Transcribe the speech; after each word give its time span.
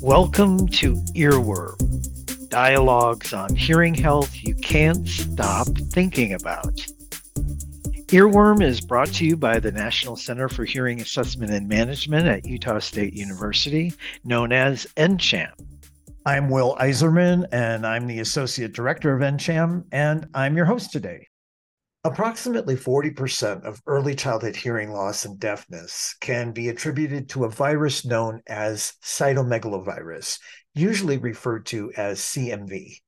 Welcome 0.00 0.68
to 0.68 0.94
Earworm, 1.16 2.48
dialogues 2.48 3.32
on 3.32 3.56
hearing 3.56 3.92
health 3.92 4.36
you 4.42 4.54
can't 4.54 5.06
stop 5.08 5.66
thinking 5.90 6.34
about. 6.34 6.86
Earworm 8.08 8.62
is 8.62 8.80
brought 8.80 9.08
to 9.14 9.26
you 9.26 9.36
by 9.36 9.58
the 9.58 9.72
National 9.72 10.14
Center 10.14 10.48
for 10.48 10.64
Hearing 10.64 11.00
Assessment 11.00 11.50
and 11.50 11.68
Management 11.68 12.28
at 12.28 12.46
Utah 12.46 12.78
State 12.78 13.14
University, 13.14 13.92
known 14.22 14.52
as 14.52 14.86
NCHAM. 14.96 15.50
I'm 16.24 16.48
Will 16.48 16.76
Eiserman, 16.80 17.46
and 17.50 17.84
I'm 17.84 18.06
the 18.06 18.20
Associate 18.20 18.72
Director 18.72 19.12
of 19.12 19.22
NCHAM, 19.22 19.86
and 19.90 20.28
I'm 20.34 20.56
your 20.56 20.66
host 20.66 20.92
today. 20.92 21.26
Approximately 22.06 22.76
40% 22.76 23.64
of 23.64 23.82
early 23.84 24.14
childhood 24.14 24.54
hearing 24.54 24.92
loss 24.92 25.24
and 25.24 25.40
deafness 25.40 26.14
can 26.20 26.52
be 26.52 26.68
attributed 26.68 27.28
to 27.30 27.44
a 27.44 27.50
virus 27.50 28.04
known 28.04 28.42
as 28.46 28.92
cytomegalovirus, 29.02 30.38
usually 30.72 31.18
referred 31.18 31.66
to 31.66 31.92
as 31.96 32.20
CMV. 32.20 32.98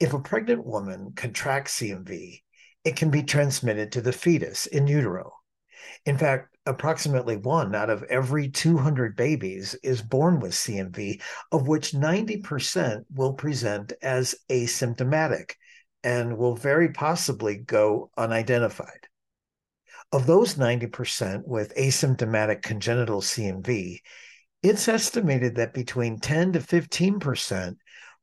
If 0.00 0.14
a 0.14 0.20
pregnant 0.20 0.64
woman 0.64 1.12
contracts 1.14 1.78
CMV, 1.78 2.40
it 2.82 2.96
can 2.96 3.10
be 3.10 3.22
transmitted 3.22 3.92
to 3.92 4.00
the 4.00 4.10
fetus 4.10 4.64
in 4.64 4.86
utero. 4.86 5.34
In 6.06 6.16
fact, 6.16 6.56
approximately 6.64 7.36
one 7.36 7.74
out 7.74 7.90
of 7.90 8.04
every 8.04 8.48
200 8.48 9.16
babies 9.16 9.74
is 9.82 10.00
born 10.00 10.40
with 10.40 10.52
CMV, 10.52 11.20
of 11.52 11.68
which 11.68 11.92
90% 11.92 13.04
will 13.14 13.34
present 13.34 13.92
as 14.00 14.34
asymptomatic 14.48 15.56
and 16.04 16.36
will 16.36 16.54
very 16.54 16.90
possibly 16.90 17.56
go 17.56 18.10
unidentified. 18.16 19.08
Of 20.12 20.26
those 20.26 20.54
90% 20.54 21.42
with 21.46 21.74
asymptomatic 21.74 22.62
congenital 22.62 23.22
CMV, 23.22 23.98
it's 24.62 24.86
estimated 24.86 25.56
that 25.56 25.74
between 25.74 26.20
10 26.20 26.52
to 26.52 26.60
15% 26.60 27.76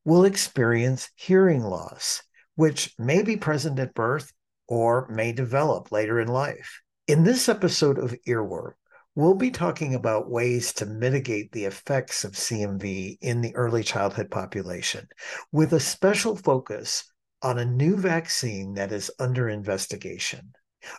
will 0.05 0.23
experience 0.23 1.09
hearing 1.15 1.61
loss, 1.63 2.21
which 2.55 2.93
may 2.97 3.23
be 3.23 3.35
present 3.35 3.79
at 3.79 3.93
birth 3.93 4.31
or 4.67 5.07
may 5.09 5.33
develop 5.33 5.91
later 5.91 6.19
in 6.19 6.27
life. 6.27 6.81
In 7.07 7.23
this 7.23 7.49
episode 7.49 7.97
of 7.97 8.15
Earworm, 8.27 8.73
we'll 9.15 9.35
be 9.35 9.51
talking 9.51 9.95
about 9.95 10.29
ways 10.29 10.71
to 10.73 10.85
mitigate 10.85 11.51
the 11.51 11.65
effects 11.65 12.23
of 12.23 12.31
CMV 12.33 13.17
in 13.21 13.41
the 13.41 13.55
early 13.55 13.83
childhood 13.83 14.31
population, 14.31 15.07
with 15.51 15.73
a 15.73 15.79
special 15.79 16.35
focus 16.35 17.10
on 17.41 17.59
a 17.59 17.65
new 17.65 17.97
vaccine 17.97 18.73
that 18.75 18.91
is 18.91 19.11
under 19.19 19.49
investigation. 19.49 20.53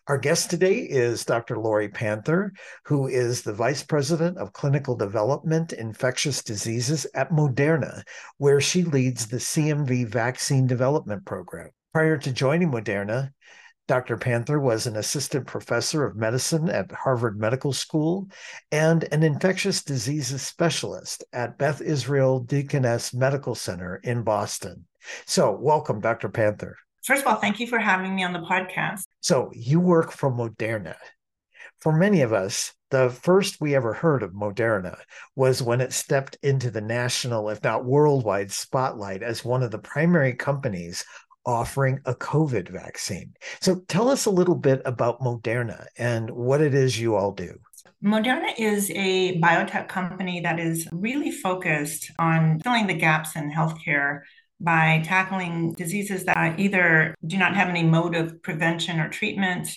Our 0.06 0.18
guest 0.18 0.48
today 0.48 0.76
is 0.78 1.24
Dr. 1.24 1.58
Lori 1.58 1.88
Panther, 1.88 2.52
who 2.84 3.08
is 3.08 3.42
the 3.42 3.52
Vice 3.52 3.82
President 3.82 4.38
of 4.38 4.52
Clinical 4.52 4.94
Development 4.94 5.72
Infectious 5.72 6.42
Diseases 6.42 7.06
at 7.14 7.30
Moderna, 7.30 8.04
where 8.38 8.60
she 8.60 8.84
leads 8.84 9.26
the 9.26 9.38
CMV 9.38 10.06
Vaccine 10.06 10.66
Development 10.66 11.24
Program. 11.24 11.70
Prior 11.92 12.16
to 12.18 12.32
joining 12.32 12.70
Moderna, 12.70 13.30
Dr. 13.88 14.16
Panther 14.16 14.60
was 14.60 14.86
an 14.86 14.96
assistant 14.96 15.46
professor 15.46 16.06
of 16.06 16.16
medicine 16.16 16.70
at 16.70 16.92
Harvard 16.92 17.38
Medical 17.38 17.72
School 17.72 18.28
and 18.70 19.04
an 19.12 19.24
infectious 19.24 19.82
diseases 19.82 20.42
specialist 20.42 21.24
at 21.32 21.58
Beth 21.58 21.80
Israel 21.80 22.38
Deaconess 22.38 23.12
Medical 23.12 23.56
Center 23.56 23.96
in 23.96 24.22
Boston. 24.22 24.86
So, 25.26 25.52
welcome, 25.52 26.00
Dr. 26.00 26.28
Panther. 26.28 26.76
First 27.02 27.22
of 27.22 27.28
all, 27.28 27.36
thank 27.36 27.58
you 27.58 27.66
for 27.66 27.78
having 27.78 28.14
me 28.14 28.22
on 28.22 28.32
the 28.32 28.40
podcast. 28.40 29.02
So, 29.20 29.50
you 29.54 29.80
work 29.80 30.12
for 30.12 30.30
Moderna. 30.30 30.94
For 31.80 31.92
many 31.92 32.22
of 32.22 32.32
us, 32.32 32.72
the 32.90 33.10
first 33.10 33.60
we 33.60 33.74
ever 33.74 33.92
heard 33.92 34.22
of 34.22 34.32
Moderna 34.32 34.98
was 35.34 35.62
when 35.62 35.80
it 35.80 35.92
stepped 35.92 36.36
into 36.42 36.70
the 36.70 36.80
national, 36.80 37.48
if 37.48 37.62
not 37.64 37.84
worldwide, 37.84 38.52
spotlight 38.52 39.22
as 39.22 39.44
one 39.44 39.62
of 39.62 39.70
the 39.70 39.78
primary 39.78 40.34
companies 40.34 41.04
offering 41.44 41.98
a 42.04 42.14
COVID 42.14 42.68
vaccine. 42.68 43.32
So, 43.60 43.82
tell 43.88 44.08
us 44.08 44.26
a 44.26 44.30
little 44.30 44.54
bit 44.54 44.80
about 44.84 45.20
Moderna 45.20 45.86
and 45.98 46.30
what 46.30 46.60
it 46.60 46.74
is 46.74 47.00
you 47.00 47.16
all 47.16 47.32
do. 47.32 47.58
Moderna 48.02 48.52
is 48.58 48.90
a 48.90 49.40
biotech 49.40 49.88
company 49.88 50.40
that 50.40 50.58
is 50.58 50.88
really 50.90 51.30
focused 51.30 52.10
on 52.18 52.58
filling 52.60 52.88
the 52.88 52.94
gaps 52.94 53.36
in 53.36 53.50
healthcare 53.50 54.22
by 54.62 55.02
tackling 55.04 55.72
diseases 55.72 56.24
that 56.24 56.58
either 56.58 57.14
do 57.26 57.36
not 57.36 57.54
have 57.54 57.68
any 57.68 57.82
mode 57.82 58.14
of 58.14 58.42
prevention 58.42 59.00
or 59.00 59.08
treatment 59.08 59.68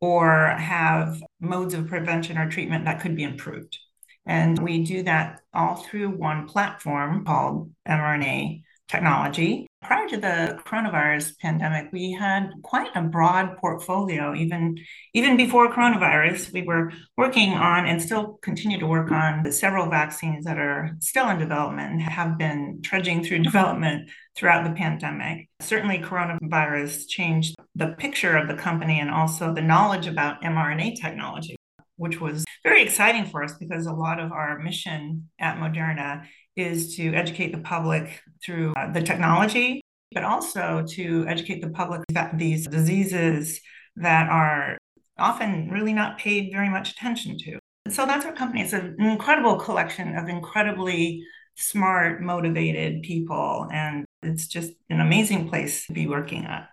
or 0.00 0.48
have 0.58 1.22
modes 1.40 1.74
of 1.74 1.88
prevention 1.88 2.36
or 2.36 2.50
treatment 2.50 2.84
that 2.84 3.00
could 3.00 3.16
be 3.16 3.22
improved. 3.22 3.78
And 4.26 4.58
we 4.58 4.84
do 4.84 5.02
that 5.04 5.40
all 5.54 5.76
through 5.76 6.10
one 6.10 6.46
platform 6.46 7.24
called 7.24 7.72
mRNA 7.88 8.62
technology. 8.88 9.66
Prior 9.86 10.08
to 10.08 10.16
the 10.16 10.58
coronavirus 10.66 11.38
pandemic, 11.38 11.92
we 11.92 12.10
had 12.10 12.50
quite 12.64 12.90
a 12.96 13.02
broad 13.02 13.56
portfolio. 13.58 14.34
Even, 14.34 14.76
even 15.14 15.36
before 15.36 15.72
coronavirus, 15.72 16.52
we 16.52 16.62
were 16.62 16.90
working 17.16 17.52
on 17.52 17.86
and 17.86 18.02
still 18.02 18.40
continue 18.42 18.80
to 18.80 18.86
work 18.86 19.12
on 19.12 19.48
several 19.52 19.88
vaccines 19.88 20.44
that 20.44 20.58
are 20.58 20.90
still 20.98 21.28
in 21.28 21.38
development 21.38 21.92
and 21.92 22.02
have 22.02 22.36
been 22.36 22.80
trudging 22.82 23.22
through 23.22 23.38
development 23.44 24.10
throughout 24.34 24.64
the 24.64 24.74
pandemic. 24.74 25.48
Certainly, 25.60 25.98
coronavirus 25.98 27.06
changed 27.08 27.54
the 27.76 27.94
picture 27.96 28.36
of 28.36 28.48
the 28.48 28.60
company 28.60 28.98
and 28.98 29.08
also 29.08 29.54
the 29.54 29.62
knowledge 29.62 30.08
about 30.08 30.42
mRNA 30.42 31.00
technology 31.00 31.54
which 31.98 32.20
was 32.20 32.44
very 32.62 32.82
exciting 32.82 33.24
for 33.24 33.42
us 33.42 33.54
because 33.58 33.86
a 33.86 33.92
lot 33.92 34.20
of 34.20 34.30
our 34.30 34.58
mission 34.58 35.30
at 35.40 35.56
Moderna 35.56 36.26
is 36.56 36.96
to 36.96 37.14
educate 37.14 37.52
the 37.52 37.58
public 37.60 38.20
through 38.44 38.72
uh, 38.76 38.90
the 38.92 39.02
technology, 39.02 39.80
but 40.12 40.24
also 40.24 40.84
to 40.88 41.24
educate 41.28 41.60
the 41.60 41.70
public 41.70 42.02
about 42.10 42.38
these 42.38 42.66
diseases 42.66 43.60
that 43.96 44.28
are 44.28 44.78
often 45.18 45.70
really 45.70 45.92
not 45.92 46.18
paid 46.18 46.50
very 46.52 46.68
much 46.68 46.92
attention 46.92 47.38
to. 47.38 47.58
So 47.88 48.04
that's 48.04 48.26
our 48.26 48.32
company. 48.32 48.62
It's 48.62 48.72
an 48.72 48.96
incredible 48.98 49.56
collection 49.56 50.16
of 50.16 50.28
incredibly 50.28 51.24
smart, 51.56 52.20
motivated 52.22 53.02
people. 53.02 53.68
And 53.72 54.04
it's 54.22 54.46
just 54.46 54.72
an 54.90 55.00
amazing 55.00 55.48
place 55.48 55.86
to 55.86 55.92
be 55.92 56.06
working 56.06 56.44
at. 56.44 56.68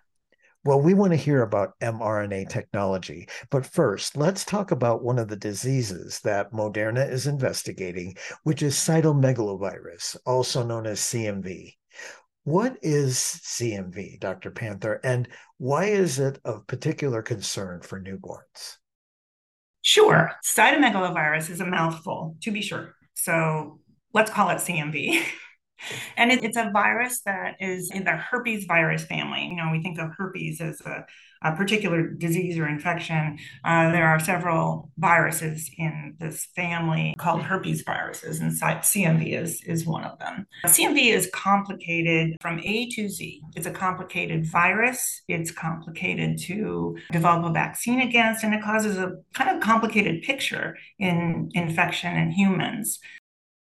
Well, 0.66 0.80
we 0.80 0.94
want 0.94 1.12
to 1.12 1.18
hear 1.18 1.42
about 1.42 1.78
mRNA 1.82 2.48
technology. 2.48 3.28
But 3.50 3.66
first, 3.66 4.16
let's 4.16 4.46
talk 4.46 4.72
about 4.72 5.04
one 5.04 5.20
of 5.20 5.28
the 5.28 5.36
diseases 5.36 6.22
that 6.22 6.54
Moderna 6.54 7.10
is 7.10 7.28
investigating, 7.28 8.16
which 8.44 8.64
is 8.64 8.76
cytomegalovirus, 8.76 10.16
also 10.26 10.64
known 10.64 10.86
as 10.86 11.02
CMV. 11.02 11.74
What 12.46 12.78
is 12.82 13.18
CMV, 13.18 14.22
Dr. 14.22 14.52
Panther, 14.52 15.02
and 15.04 15.28
why 15.58 15.86
is 15.86 16.20
it 16.20 16.40
of 16.46 16.66
particular 16.66 17.22
concern 17.22 17.82
for 17.82 18.02
newborns? 18.02 18.78
Sure. 19.82 20.32
Cytomegalovirus 20.46 21.50
is 21.50 21.60
a 21.60 21.66
mouthful, 21.66 22.38
to 22.42 22.52
be 22.52 22.62
sure. 22.62 22.96
So 23.16 23.82
let's 24.14 24.32
call 24.32 24.50
it 24.50 24.60
CMV. 24.60 25.24
And 26.18 26.32
it, 26.32 26.44
it's 26.44 26.58
a 26.58 26.70
virus 26.72 27.22
that 27.26 27.56
is 27.60 27.92
in 27.92 28.04
the 28.04 28.12
herpes 28.12 28.66
virus 28.66 29.04
family. 29.06 29.48
You 29.48 29.56
know, 29.56 29.70
we 29.72 29.82
think 29.82 30.00
of 30.00 30.12
herpes 30.18 30.62
as 30.62 30.82
a, 30.82 31.06
a 31.44 31.56
particular 31.56 32.08
disease 32.08 32.58
or 32.58 32.68
infection. 32.68 33.38
Uh, 33.64 33.92
there 33.92 34.08
are 34.08 34.20
several 34.20 34.90
viruses 34.98 35.70
in 35.78 36.16
this 36.20 36.48
family 36.56 37.14
called 37.18 37.42
herpes 37.42 37.84
viruses, 37.84 38.40
and 38.40 38.52
CMV 38.52 39.42
is, 39.42 39.62
is 39.64 39.86
one 39.86 40.04
of 40.04 40.18
them. 40.20 40.48
CMV 40.66 41.14
is 41.14 41.30
complicated 41.34 42.38
from 42.42 42.60
A 42.64 42.90
to 42.92 43.10
Z. 43.10 43.42
It's 43.56 43.68
a 43.68 43.72
complicated 43.72 44.46
virus, 44.46 45.22
it's 45.28 45.52
complicated 45.52 46.40
to 46.44 46.98
develop 47.12 47.46
a 47.46 47.52
vaccine 47.52 48.02
against, 48.02 48.44
and 48.44 48.54
it 48.54 48.64
causes 48.64 48.98
a 48.98 49.18
kind 49.34 49.50
of 49.50 49.62
complicated 49.62 50.24
picture 50.24 50.78
in 51.00 51.50
infection 51.54 52.16
in 52.16 52.32
humans 52.32 53.00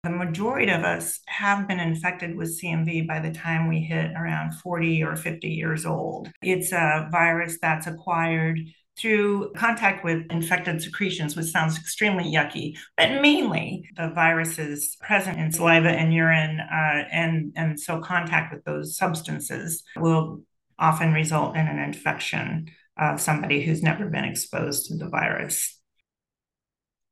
the 0.07 0.13
majority 0.13 0.71
of 0.71 0.85
us 0.85 1.19
have 1.25 1.67
been 1.67 1.81
infected 1.81 2.37
with 2.37 2.57
CMV 2.61 3.05
by 3.07 3.19
the 3.19 3.31
time 3.31 3.67
we 3.67 3.81
hit 3.81 4.11
around 4.15 4.53
40 4.53 5.03
or 5.03 5.17
50 5.17 5.49
years 5.49 5.85
old. 5.85 6.29
It's 6.41 6.71
a 6.71 7.09
virus 7.11 7.57
that's 7.61 7.87
acquired 7.87 8.59
through 8.97 9.51
contact 9.57 10.05
with 10.05 10.25
infected 10.31 10.81
secretions, 10.81 11.35
which 11.35 11.47
sounds 11.47 11.77
extremely 11.77 12.23
yucky, 12.23 12.77
but 12.95 13.21
mainly 13.21 13.83
the 13.97 14.09
virus 14.09 14.57
is 14.57 14.95
present 15.01 15.39
in 15.39 15.51
saliva 15.51 15.89
and 15.89 16.13
urine, 16.13 16.61
uh, 16.61 17.03
and, 17.11 17.51
and 17.57 17.77
so 17.77 17.99
contact 17.99 18.53
with 18.53 18.63
those 18.63 18.95
substances 18.95 19.83
will 19.97 20.41
often 20.79 21.11
result 21.11 21.57
in 21.57 21.67
an 21.67 21.79
infection 21.79 22.69
of 22.97 23.19
somebody 23.19 23.61
who's 23.61 23.83
never 23.83 24.07
been 24.07 24.23
exposed 24.23 24.87
to 24.87 24.95
the 24.95 25.09
virus. 25.09 25.77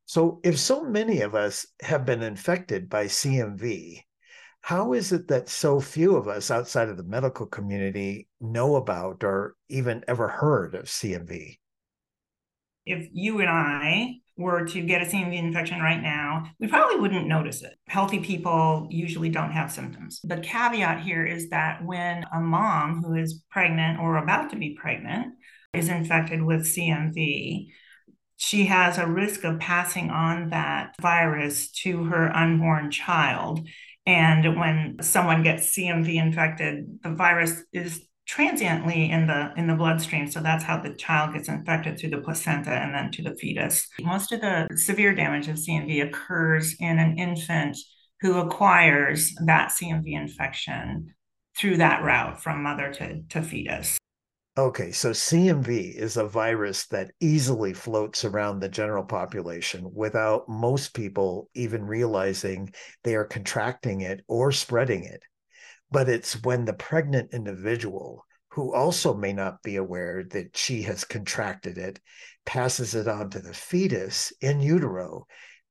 So, 0.06 0.40
if 0.44 0.60
so 0.60 0.84
many 0.84 1.22
of 1.22 1.34
us 1.34 1.66
have 1.82 2.06
been 2.06 2.22
infected 2.22 2.90
by 2.90 3.06
CMV, 3.06 4.02
how 4.62 4.94
is 4.94 5.12
it 5.12 5.28
that 5.28 5.50
so 5.50 5.80
few 5.80 6.16
of 6.16 6.28
us 6.28 6.50
outside 6.52 6.90
of 6.90 6.98
the 6.98 7.04
medical 7.04 7.46
community 7.46 8.28
know 8.40 8.76
about 8.76 9.24
or 9.24 9.56
even 9.70 10.04
ever 10.08 10.28
heard 10.28 10.76
of 10.76 10.86
CMV? 10.86 11.58
If 12.86 13.10
you 13.14 13.42
and 13.42 13.50
I 13.50 14.22
were 14.38 14.66
to 14.66 14.82
get 14.82 15.02
a 15.02 15.06
CMV 15.06 15.38
infection 15.38 15.80
right 15.80 16.02
now, 16.02 16.52
we 16.60 16.68
probably 16.68 17.00
wouldn't 17.00 17.28
notice 17.28 17.64
it. 17.64 17.74
Healthy 17.88 18.20
people 18.20 18.88
usually 18.92 19.30
don't 19.30 19.52
have 19.52 19.72
symptoms. 19.72 20.20
The 20.24 20.38
caveat 20.38 21.02
here 21.02 21.26
is 21.26 21.50
that 21.50 21.84
when 21.84 22.26
a 22.34 22.40
mom 22.40 23.02
who 23.02 23.16
is 23.16 23.44
pregnant 23.50 24.00
or 24.00 24.18
about 24.18 24.52
to 24.52 24.56
be 24.56 24.78
pregnant 24.80 25.34
is 25.74 25.90
infected 25.90 26.44
with 26.44 26.62
CMV, 26.62 27.68
she 28.38 28.66
has 28.66 28.98
a 28.98 29.08
risk 29.08 29.44
of 29.44 29.60
passing 29.60 30.10
on 30.10 30.50
that 30.50 30.96
virus 31.02 31.72
to 31.72 32.06
her 32.06 32.36
unborn 32.36 32.92
child. 32.92 33.68
And 34.06 34.60
when 34.60 34.98
someone 35.02 35.44
gets 35.44 35.76
CMV 35.76 36.16
infected, 36.16 37.00
the 37.02 37.12
virus 37.12 37.64
is 37.74 38.06
transiently 38.28 39.10
in 39.10 39.28
the 39.28 39.54
in 39.56 39.68
the 39.68 39.76
bloodstream. 39.76 40.28
So 40.28 40.42
that's 40.42 40.64
how 40.64 40.80
the 40.80 40.94
child 40.96 41.34
gets 41.34 41.48
infected 41.48 41.98
through 41.98 42.10
the 42.10 42.22
placenta 42.22 42.72
and 42.72 42.94
then 42.94 43.12
to 43.12 43.24
the 43.24 43.36
fetus. 43.36 43.88
Most 44.02 44.32
of 44.32 44.42
the 44.42 44.68
severe 44.76 45.14
damage 45.14 45.48
of 45.48 45.56
cmv 45.56 46.08
occurs 46.08 46.76
in 46.80 46.98
an 47.00 47.18
infant 47.18 47.78
who 48.22 48.40
acquires 48.40 49.34
that 49.46 49.70
cmv 49.70 50.12
infection 50.12 51.14
through 51.58 51.78
that 51.78 52.04
route 52.04 52.42
from 52.42 52.64
mother 52.64 52.92
to, 52.92 53.22
to 53.30 53.42
fetus 53.42 53.98
Okay, 54.58 54.94
so 54.94 55.12
CMV 55.12 55.96
is 55.96 56.16
a 56.16 56.26
virus 56.26 56.86
that 56.88 57.12
easily 57.20 57.74
floats 57.74 58.24
around 58.24 58.60
the 58.60 58.70
general 58.70 59.04
population 59.04 59.92
without 59.94 60.48
most 60.48 60.94
people 60.94 61.50
even 61.54 61.84
realizing 61.84 62.74
they 63.04 63.16
are 63.16 63.26
contracting 63.26 64.00
it 64.00 64.24
or 64.30 64.54
spreading 64.54 65.04
it. 65.04 65.22
But 65.92 66.08
it's 66.08 66.42
when 66.42 66.64
the 66.64 66.74
pregnant 66.74 67.34
individual, 67.34 68.26
who 68.52 68.74
also 68.74 69.14
may 69.14 69.34
not 69.34 69.62
be 69.62 69.76
aware 69.76 70.24
that 70.32 70.56
she 70.56 70.84
has 70.84 71.04
contracted 71.04 71.78
it, 71.78 72.00
passes 72.46 72.96
it 72.96 73.10
on 73.10 73.30
to 73.32 73.40
the 73.40 73.54
fetus 73.54 74.32
in 74.40 74.62
utero 74.62 75.26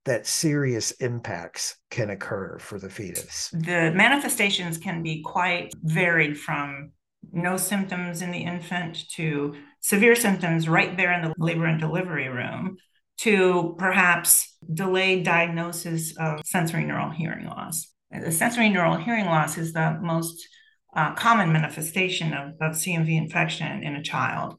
that 0.05 0.27
serious 0.27 0.91
impacts 0.93 1.79
can 1.91 2.11
occur 2.11 2.59
for 2.59 2.79
the 2.79 2.91
fetus. 2.91 3.49
The 3.53 3.93
manifestations 3.95 4.77
can 4.77 5.03
be 5.03 5.23
quite 5.23 5.73
varied 5.83 6.39
from 6.39 6.93
no 7.33 7.57
symptoms 7.57 8.23
in 8.23 8.31
the 8.31 8.45
infant 8.45 9.09
to 9.11 9.55
severe 9.81 10.15
symptoms 10.15 10.69
right 10.69 10.97
there 10.97 11.13
in 11.13 11.23
the 11.23 11.35
labor 11.39 11.67
and 11.67 11.81
delivery 11.81 12.29
room 12.29 12.77
to 13.19 13.75
perhaps 13.79 14.57
delayed 14.73 15.25
diagnosis 15.25 16.17
of 16.17 16.41
sensory 16.45 16.85
neural 16.85 17.11
hearing 17.11 17.47
loss. 17.47 17.89
The 18.11 18.33
sensory 18.33 18.69
neural 18.69 18.97
hearing 18.97 19.27
loss 19.27 19.59
is 19.59 19.73
the 19.73 19.99
most 20.01 20.47
uh, 20.95 21.15
common 21.15 21.53
manifestation 21.53 22.33
of, 22.33 22.53
of 22.61 22.73
CMV 22.77 23.17
infection 23.17 23.83
in 23.83 23.97
a 23.97 24.03
child. 24.03 24.57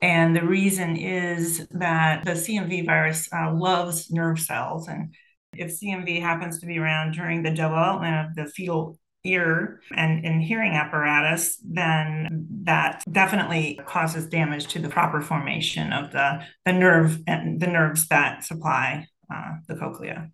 And 0.00 0.34
the 0.34 0.44
reason 0.44 0.96
is 0.96 1.66
that 1.70 2.24
the 2.24 2.32
CMV 2.32 2.86
virus 2.86 3.28
uh, 3.32 3.52
loves 3.54 4.10
nerve 4.10 4.40
cells. 4.40 4.88
And 4.88 5.14
if 5.54 5.80
CMV 5.80 6.20
happens 6.20 6.58
to 6.58 6.66
be 6.66 6.78
around 6.78 7.12
during 7.12 7.42
the 7.42 7.50
development 7.50 8.26
of 8.26 8.34
the 8.34 8.50
fetal 8.50 8.98
ear 9.24 9.80
and, 9.94 10.24
and 10.24 10.42
hearing 10.42 10.72
apparatus, 10.72 11.58
then 11.64 12.46
that 12.64 13.02
definitely 13.10 13.78
causes 13.86 14.26
damage 14.26 14.66
to 14.68 14.78
the 14.78 14.88
proper 14.88 15.20
formation 15.20 15.92
of 15.92 16.12
the, 16.12 16.44
the 16.64 16.72
nerve 16.72 17.20
and 17.26 17.60
the 17.60 17.66
nerves 17.66 18.08
that 18.08 18.44
supply 18.44 19.06
uh, 19.32 19.52
the 19.68 19.76
cochlea. 19.76 20.30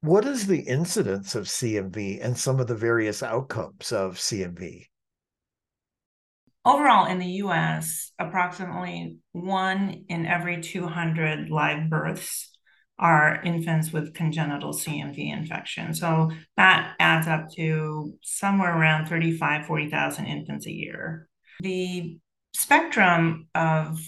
What 0.00 0.24
is 0.24 0.46
the 0.46 0.60
incidence 0.60 1.34
of 1.34 1.46
CMV 1.46 2.24
and 2.24 2.38
some 2.38 2.60
of 2.60 2.66
the 2.66 2.76
various 2.76 3.22
outcomes 3.22 3.90
of 3.92 4.16
CMV? 4.16 4.84
Overall, 6.64 7.06
in 7.06 7.18
the 7.18 7.42
US, 7.44 8.12
approximately 8.18 9.18
one 9.32 10.04
in 10.08 10.26
every 10.26 10.60
200 10.60 11.48
live 11.48 11.88
births 11.88 12.55
are 12.98 13.40
infants 13.44 13.92
with 13.92 14.14
congenital 14.14 14.72
CMV 14.72 15.32
infection. 15.32 15.92
So 15.94 16.30
that 16.56 16.94
adds 16.98 17.26
up 17.26 17.50
to 17.56 18.14
somewhere 18.22 18.76
around 18.76 19.06
35, 19.06 19.66
40,000 19.66 20.26
infants 20.26 20.66
a 20.66 20.72
year. 20.72 21.28
The 21.60 22.18
spectrum 22.54 23.48
of 23.54 24.00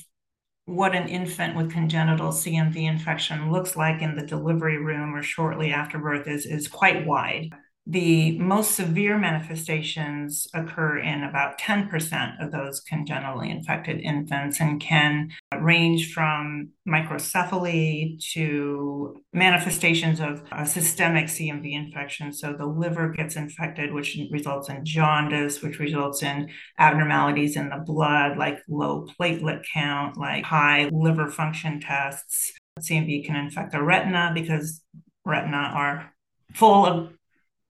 what 0.65 0.95
an 0.95 1.09
infant 1.09 1.57
with 1.57 1.73
congenital 1.73 2.31
CMV 2.31 2.77
infection 2.77 3.51
looks 3.51 3.77
like 3.77 4.03
in 4.03 4.17
the 4.17 4.27
delivery 4.27 4.79
room 4.79 5.15
or 5.15 5.23
shortly 5.23 5.73
after 5.73 5.99
birth 5.99 6.27
is, 6.27 6.45
is 6.45 6.69
quite 6.69 7.07
wide. 7.07 7.51
The 7.91 8.39
most 8.39 8.73
severe 8.73 9.17
manifestations 9.17 10.47
occur 10.53 10.99
in 10.99 11.25
about 11.25 11.59
10% 11.59 12.35
of 12.39 12.53
those 12.53 12.81
congenitally 12.81 13.49
infected 13.49 14.01
infants 14.01 14.61
and 14.61 14.79
can 14.79 15.31
range 15.59 16.13
from 16.13 16.69
microcephaly 16.87 18.23
to 18.35 19.17
manifestations 19.33 20.21
of 20.21 20.43
systemic 20.69 21.29
CMV 21.29 21.73
infection. 21.73 22.31
So 22.31 22.53
the 22.53 22.67
liver 22.67 23.09
gets 23.09 23.37
infected, 23.37 23.95
which 23.95 24.19
results 24.31 24.69
in 24.69 24.85
jaundice, 24.85 25.63
which 25.63 25.79
results 25.79 26.23
in 26.23 26.51
abnormalities 26.79 27.57
in 27.57 27.71
the 27.71 27.83
blood, 27.87 28.37
like 28.37 28.59
low 28.69 29.07
platelet 29.19 29.65
count, 29.73 30.19
like 30.19 30.45
high 30.45 30.91
liver 30.93 31.31
function 31.31 31.81
tests. 31.81 32.53
CMV 32.81 33.25
can 33.25 33.37
infect 33.37 33.73
the 33.73 33.83
retina 33.83 34.31
because 34.35 34.83
retina 35.25 35.73
are 35.75 36.13
full 36.53 36.85
of 36.85 37.13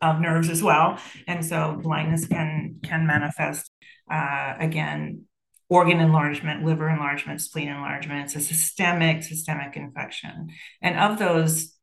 of 0.00 0.20
nerves 0.20 0.48
as 0.48 0.62
well. 0.62 0.98
And 1.26 1.44
so 1.44 1.78
blindness 1.82 2.26
can 2.26 2.76
can 2.82 3.06
manifest 3.06 3.70
uh, 4.10 4.54
again 4.58 5.24
organ 5.68 6.00
enlargement, 6.00 6.64
liver 6.64 6.88
enlargement, 6.88 7.40
spleen 7.40 7.68
enlargement. 7.68 8.24
It's 8.24 8.36
a 8.36 8.40
systemic 8.40 9.22
systemic 9.22 9.76
infection. 9.76 10.48
And 10.80 10.98
of 10.98 11.18
those 11.18 11.74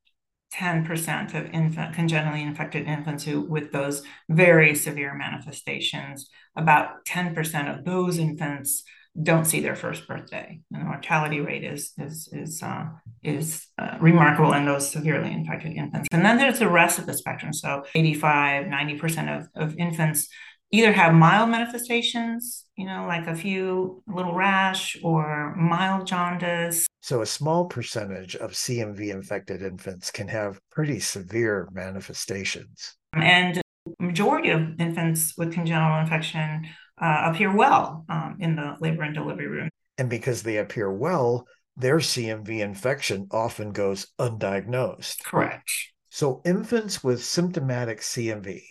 10% 0.55 1.35
of 1.35 1.53
infant, 1.53 1.93
congenitally 1.93 2.41
infected 2.41 2.87
infants 2.87 3.25
who 3.25 3.41
with 3.41 3.71
those 3.71 4.03
very 4.29 4.73
severe 4.73 5.13
manifestations, 5.13 6.29
about 6.55 7.05
10% 7.05 7.77
of 7.77 7.85
those 7.85 8.17
infants 8.17 8.83
don't 9.21 9.45
see 9.45 9.61
their 9.61 9.75
first 9.75 10.07
birthday. 10.07 10.59
And 10.71 10.81
the 10.81 10.85
mortality 10.85 11.39
rate 11.39 11.63
is 11.63 11.93
is 11.97 12.29
is 12.31 12.61
uh, 12.61 12.85
is 13.23 13.67
uh, 13.77 13.97
remarkable 13.99 14.53
in 14.53 14.65
those 14.65 14.89
severely 14.89 15.31
infected 15.31 15.73
infants. 15.73 16.07
And 16.11 16.25
then 16.25 16.37
there's 16.37 16.59
the 16.59 16.69
rest 16.69 16.99
of 16.99 17.05
the 17.05 17.13
spectrum. 17.13 17.53
So 17.53 17.85
85, 17.95 18.65
90% 18.65 19.39
of, 19.39 19.47
of 19.55 19.75
infants 19.77 20.27
either 20.71 20.91
have 20.91 21.13
mild 21.13 21.49
manifestations, 21.49 22.65
you 22.75 22.85
know, 22.85 23.05
like 23.07 23.27
a 23.27 23.35
few 23.35 24.03
little 24.07 24.33
rash 24.33 24.97
or 25.03 25.55
mild 25.55 26.05
jaundice. 26.07 26.85
So 27.01 27.21
a 27.21 27.25
small 27.25 27.65
percentage 27.65 28.35
of 28.35 28.51
CMV 28.51 29.11
infected 29.11 29.61
infants 29.61 30.11
can 30.11 30.27
have 30.27 30.59
pretty 30.71 30.99
severe 30.99 31.69
manifestations. 31.71 32.95
And 33.13 33.61
majority 33.99 34.49
of 34.49 34.61
infants 34.79 35.35
with 35.37 35.53
congenital 35.53 35.99
infection 35.99 36.67
uh, 36.99 37.31
appear 37.31 37.55
well 37.55 38.05
um, 38.09 38.37
in 38.39 38.55
the 38.55 38.75
labor 38.79 39.03
and 39.03 39.13
delivery 39.13 39.47
room. 39.47 39.69
And 39.97 40.09
because 40.09 40.43
they 40.43 40.57
appear 40.57 40.91
well, 40.91 41.47
their 41.77 41.97
CMV 41.97 42.59
infection 42.59 43.27
often 43.31 43.71
goes 43.71 44.07
undiagnosed. 44.19 45.23
Correct. 45.23 45.69
So, 46.09 46.41
infants 46.45 47.03
with 47.03 47.23
symptomatic 47.23 47.99
CMV 47.99 48.61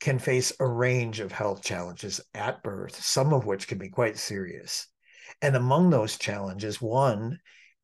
can 0.00 0.18
face 0.18 0.52
a 0.58 0.66
range 0.66 1.20
of 1.20 1.30
health 1.30 1.62
challenges 1.62 2.20
at 2.34 2.62
birth, 2.62 3.00
some 3.00 3.32
of 3.32 3.46
which 3.46 3.68
can 3.68 3.78
be 3.78 3.88
quite 3.88 4.18
serious. 4.18 4.88
And 5.42 5.54
among 5.54 5.90
those 5.90 6.18
challenges, 6.18 6.80
one 6.80 7.38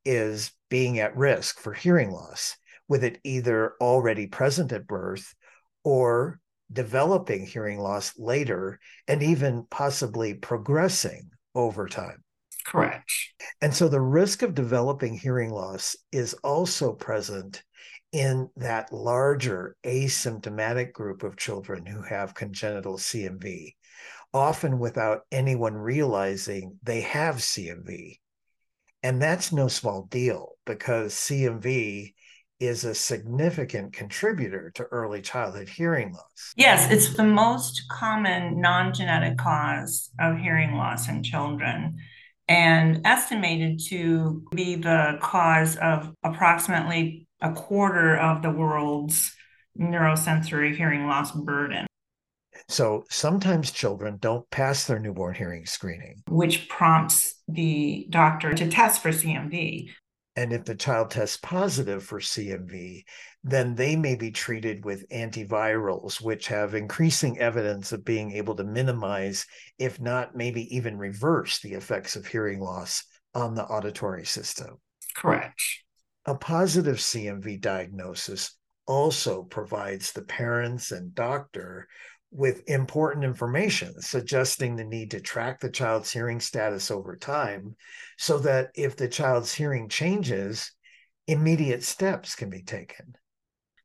is 0.04 0.52
being 0.68 0.98
at 0.98 1.16
risk 1.16 1.60
for 1.60 1.72
hearing 1.72 2.10
loss, 2.10 2.56
with 2.88 3.04
it 3.04 3.20
either 3.22 3.74
already 3.80 4.26
present 4.26 4.72
at 4.72 4.86
birth 4.86 5.34
or 5.84 6.40
developing 6.72 7.46
hearing 7.46 7.78
loss 7.78 8.12
later 8.18 8.80
and 9.06 9.22
even 9.22 9.66
possibly 9.70 10.34
progressing 10.34 11.30
over 11.54 11.86
time. 11.86 12.22
Correct. 12.64 13.10
And 13.60 13.72
so 13.72 13.88
the 13.88 14.00
risk 14.00 14.42
of 14.42 14.54
developing 14.54 15.16
hearing 15.16 15.50
loss 15.50 15.96
is 16.10 16.34
also 16.42 16.92
present 16.92 17.62
in 18.12 18.48
that 18.56 18.92
larger 18.92 19.76
asymptomatic 19.84 20.92
group 20.92 21.22
of 21.22 21.36
children 21.36 21.86
who 21.86 22.02
have 22.02 22.34
congenital 22.34 22.96
CMV, 22.96 23.74
often 24.32 24.78
without 24.78 25.22
anyone 25.30 25.74
realizing 25.74 26.78
they 26.82 27.02
have 27.02 27.36
CMV. 27.36 28.18
And 29.02 29.22
that's 29.22 29.52
no 29.52 29.68
small 29.68 30.02
deal 30.10 30.52
because 30.64 31.14
CMV 31.14 32.14
is 32.58 32.84
a 32.84 32.94
significant 32.94 33.92
contributor 33.92 34.70
to 34.74 34.84
early 34.84 35.20
childhood 35.20 35.68
hearing 35.68 36.12
loss. 36.12 36.52
Yes, 36.56 36.90
it's 36.90 37.16
the 37.16 37.24
most 37.24 37.82
common 37.90 38.60
non 38.60 38.94
genetic 38.94 39.38
cause 39.38 40.10
of 40.18 40.38
hearing 40.38 40.74
loss 40.74 41.08
in 41.08 41.22
children 41.22 41.98
and 42.48 43.00
estimated 43.04 43.80
to 43.88 44.42
be 44.54 44.76
the 44.76 45.18
cause 45.20 45.76
of 45.76 46.14
approximately 46.22 47.26
a 47.40 47.52
quarter 47.52 48.16
of 48.16 48.42
the 48.42 48.50
world's 48.50 49.34
neurosensory 49.78 50.74
hearing 50.74 51.06
loss 51.06 51.32
burden. 51.32 51.86
So 52.68 53.04
sometimes 53.10 53.70
children 53.70 54.18
don't 54.20 54.48
pass 54.50 54.86
their 54.86 54.98
newborn 54.98 55.34
hearing 55.34 55.66
screening, 55.66 56.22
which 56.28 56.68
prompts 56.68 57.34
the 57.46 58.06
doctor 58.10 58.54
to 58.54 58.68
test 58.68 59.02
for 59.02 59.10
CMV. 59.10 59.90
And 60.36 60.52
if 60.52 60.64
the 60.66 60.74
child 60.74 61.10
tests 61.10 61.38
positive 61.38 62.04
for 62.04 62.20
CMV, 62.20 63.04
then 63.42 63.74
they 63.74 63.96
may 63.96 64.16
be 64.16 64.30
treated 64.30 64.84
with 64.84 65.08
antivirals, 65.08 66.20
which 66.20 66.48
have 66.48 66.74
increasing 66.74 67.38
evidence 67.38 67.90
of 67.92 68.04
being 68.04 68.32
able 68.32 68.54
to 68.56 68.64
minimize, 68.64 69.46
if 69.78 69.98
not 69.98 70.36
maybe 70.36 70.76
even 70.76 70.98
reverse, 70.98 71.60
the 71.60 71.72
effects 71.72 72.16
of 72.16 72.26
hearing 72.26 72.60
loss 72.60 73.04
on 73.34 73.54
the 73.54 73.64
auditory 73.64 74.26
system. 74.26 74.76
Correct. 75.14 75.62
A 76.26 76.34
positive 76.34 76.96
CMV 76.96 77.60
diagnosis 77.60 78.58
also 78.86 79.42
provides 79.42 80.12
the 80.12 80.22
parents 80.22 80.92
and 80.92 81.14
doctor 81.14 81.88
with 82.36 82.68
important 82.68 83.24
information 83.24 83.98
suggesting 84.00 84.76
the 84.76 84.84
need 84.84 85.10
to 85.10 85.20
track 85.20 85.58
the 85.58 85.70
child's 85.70 86.12
hearing 86.12 86.38
status 86.38 86.90
over 86.90 87.16
time 87.16 87.74
so 88.18 88.38
that 88.38 88.68
if 88.74 88.94
the 88.94 89.08
child's 89.08 89.54
hearing 89.54 89.88
changes, 89.88 90.70
immediate 91.26 91.82
steps 91.82 92.34
can 92.34 92.50
be 92.50 92.62
taken. 92.62 93.14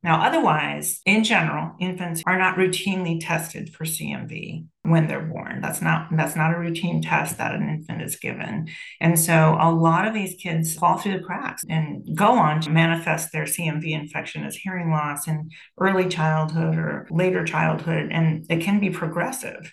Now, 0.03 0.23
otherwise, 0.23 0.99
in 1.05 1.23
general, 1.23 1.75
infants 1.79 2.23
are 2.25 2.37
not 2.37 2.57
routinely 2.57 3.19
tested 3.21 3.71
for 3.73 3.85
CMV 3.85 4.65
when 4.81 5.07
they're 5.07 5.21
born. 5.21 5.61
That's 5.61 5.79
not 5.79 6.07
that's 6.15 6.35
not 6.35 6.53
a 6.53 6.57
routine 6.57 7.03
test 7.03 7.37
that 7.37 7.53
an 7.53 7.69
infant 7.69 8.01
is 8.01 8.15
given. 8.15 8.67
And 8.99 9.19
so 9.19 9.57
a 9.59 9.71
lot 9.71 10.07
of 10.07 10.15
these 10.15 10.35
kids 10.35 10.73
fall 10.73 10.97
through 10.97 11.19
the 11.19 11.23
cracks 11.23 11.63
and 11.69 12.17
go 12.17 12.31
on 12.31 12.61
to 12.61 12.71
manifest 12.71 13.31
their 13.31 13.43
CMV 13.43 13.91
infection 13.91 14.43
as 14.43 14.55
hearing 14.55 14.89
loss 14.89 15.27
in 15.27 15.51
early 15.79 16.09
childhood 16.09 16.77
or 16.77 17.07
later 17.11 17.43
childhood 17.43 18.09
and 18.11 18.45
it 18.49 18.61
can 18.61 18.79
be 18.79 18.89
progressive. 18.89 19.71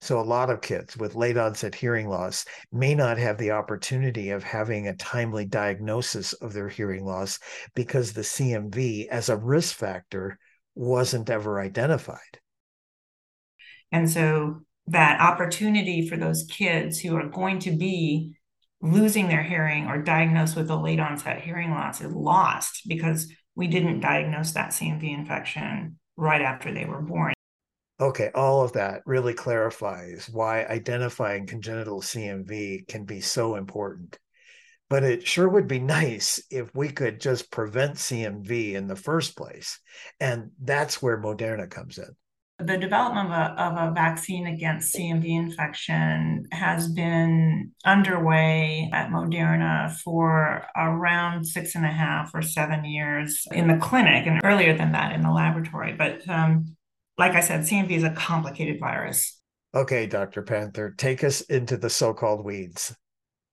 So, 0.00 0.20
a 0.20 0.22
lot 0.22 0.48
of 0.48 0.60
kids 0.60 0.96
with 0.96 1.16
late 1.16 1.36
onset 1.36 1.74
hearing 1.74 2.08
loss 2.08 2.44
may 2.70 2.94
not 2.94 3.18
have 3.18 3.36
the 3.36 3.50
opportunity 3.50 4.30
of 4.30 4.44
having 4.44 4.86
a 4.86 4.96
timely 4.96 5.44
diagnosis 5.44 6.32
of 6.34 6.52
their 6.52 6.68
hearing 6.68 7.04
loss 7.04 7.40
because 7.74 8.12
the 8.12 8.22
CMV 8.22 9.08
as 9.08 9.28
a 9.28 9.36
risk 9.36 9.76
factor 9.76 10.38
wasn't 10.76 11.30
ever 11.30 11.60
identified. 11.60 12.38
And 13.90 14.08
so, 14.08 14.60
that 14.86 15.20
opportunity 15.20 16.08
for 16.08 16.16
those 16.16 16.46
kids 16.48 17.00
who 17.00 17.16
are 17.16 17.28
going 17.28 17.58
to 17.60 17.72
be 17.72 18.38
losing 18.80 19.28
their 19.28 19.42
hearing 19.42 19.86
or 19.86 20.00
diagnosed 20.00 20.56
with 20.56 20.70
a 20.70 20.76
late 20.76 21.00
onset 21.00 21.40
hearing 21.40 21.70
loss 21.70 22.00
is 22.00 22.12
lost 22.12 22.82
because 22.86 23.30
we 23.54 23.66
didn't 23.66 24.00
diagnose 24.00 24.52
that 24.52 24.70
CMV 24.70 25.12
infection 25.12 25.98
right 26.16 26.40
after 26.40 26.72
they 26.72 26.84
were 26.84 27.02
born. 27.02 27.34
Okay, 28.00 28.30
all 28.32 28.62
of 28.62 28.74
that 28.74 29.02
really 29.06 29.34
clarifies 29.34 30.28
why 30.30 30.64
identifying 30.64 31.46
congenital 31.46 32.00
CMV 32.00 32.86
can 32.86 33.04
be 33.04 33.20
so 33.20 33.56
important. 33.56 34.18
But 34.88 35.02
it 35.02 35.26
sure 35.26 35.48
would 35.48 35.66
be 35.66 35.80
nice 35.80 36.40
if 36.50 36.72
we 36.74 36.90
could 36.90 37.20
just 37.20 37.50
prevent 37.50 37.96
CMV 37.96 38.74
in 38.74 38.86
the 38.86 38.96
first 38.96 39.36
place. 39.36 39.80
And 40.20 40.52
that's 40.62 41.02
where 41.02 41.20
Moderna 41.20 41.68
comes 41.68 41.98
in. 41.98 42.16
The 42.60 42.78
development 42.78 43.28
of 43.28 43.32
a, 43.32 43.62
of 43.62 43.90
a 43.90 43.94
vaccine 43.94 44.46
against 44.46 44.94
CMV 44.94 45.28
infection 45.28 46.46
has 46.52 46.88
been 46.88 47.72
underway 47.84 48.90
at 48.92 49.10
Moderna 49.10 49.92
for 50.00 50.66
around 50.76 51.46
six 51.46 51.74
and 51.76 51.84
a 51.84 51.90
half 51.90 52.32
or 52.34 52.42
seven 52.42 52.84
years 52.84 53.46
in 53.52 53.68
the 53.68 53.76
clinic, 53.76 54.26
and 54.26 54.40
earlier 54.42 54.76
than 54.76 54.92
that 54.92 55.12
in 55.12 55.20
the 55.20 55.30
laboratory. 55.30 55.94
But 55.96 56.28
um, 56.28 56.76
like 57.18 57.32
I 57.32 57.40
said, 57.40 57.60
CMV 57.60 57.90
is 57.90 58.04
a 58.04 58.10
complicated 58.10 58.78
virus. 58.78 59.38
Okay, 59.74 60.06
Dr. 60.06 60.42
Panther, 60.42 60.94
take 60.96 61.22
us 61.22 61.40
into 61.42 61.76
the 61.76 61.90
so 61.90 62.14
called 62.14 62.44
weeds. 62.44 62.94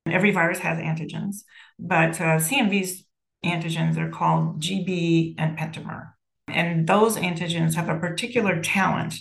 Every 0.08 0.32
virus 0.32 0.60
has 0.60 0.78
antigens, 0.78 1.38
but 1.80 2.22
uh, 2.22 2.38
CMV's 2.38 3.04
antigens 3.44 3.98
are 3.98 4.10
called 4.10 4.62
GB 4.62 5.36
and 5.38 5.58
pentamer. 5.58 6.12
And 6.48 6.88
those 6.88 7.18
antigens 7.18 7.74
have 7.74 7.90
a 7.90 8.00
particular 8.00 8.62
talent 8.62 9.16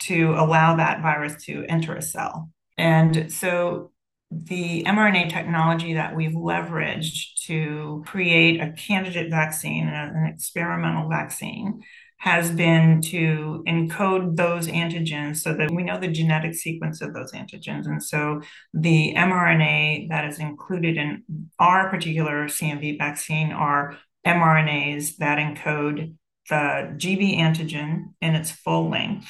to 0.00 0.34
allow 0.36 0.76
that 0.76 1.02
virus 1.02 1.44
to 1.44 1.64
enter 1.68 1.94
a 1.94 2.02
cell. 2.02 2.50
And 2.78 3.30
so 3.30 3.90
the 4.30 4.84
mRNA 4.84 5.30
technology 5.30 5.94
that 5.94 6.14
we've 6.14 6.32
leveraged 6.32 7.44
to 7.46 8.04
create 8.06 8.60
a 8.60 8.72
candidate 8.72 9.30
vaccine, 9.30 9.88
an 9.88 10.26
experimental 10.32 11.08
vaccine, 11.08 11.82
has 12.20 12.50
been 12.50 13.00
to 13.00 13.64
encode 13.66 14.36
those 14.36 14.68
antigens 14.68 15.38
so 15.38 15.54
that 15.54 15.70
we 15.70 15.82
know 15.82 15.98
the 15.98 16.06
genetic 16.06 16.54
sequence 16.54 17.00
of 17.00 17.14
those 17.14 17.32
antigens. 17.32 17.86
And 17.86 18.02
so 18.02 18.42
the 18.74 19.14
mRNA 19.16 20.10
that 20.10 20.26
is 20.26 20.38
included 20.38 20.98
in 20.98 21.24
our 21.58 21.88
particular 21.88 22.44
CMV 22.44 22.98
vaccine 22.98 23.52
are 23.52 23.96
mRNAs 24.26 25.16
that 25.16 25.38
encode 25.38 26.14
the 26.50 26.92
GB 26.98 27.38
antigen 27.38 28.12
in 28.20 28.34
its 28.34 28.50
full 28.50 28.90
length, 28.90 29.28